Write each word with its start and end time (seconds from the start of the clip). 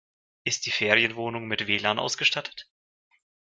Ist 0.45 0.65
die 0.65 0.71
Ferienwohnung 0.71 1.45
mit 1.47 1.67
WLAN 1.67 1.99
ausgestattet? 1.99 2.67